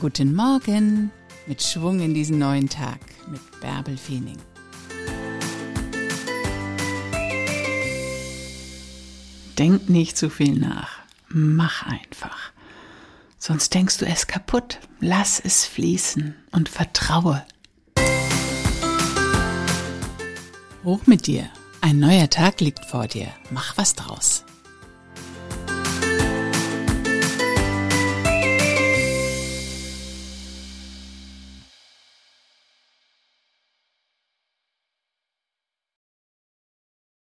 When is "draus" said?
23.94-24.44